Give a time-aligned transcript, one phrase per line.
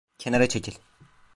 [0.17, 0.73] Kenara çekil.